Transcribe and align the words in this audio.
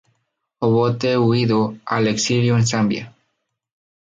Obote 0.61 1.15
huido 1.15 1.77
al 1.85 2.07
exilio 2.07 2.57
en 2.57 2.65
Zambia. 2.65 3.13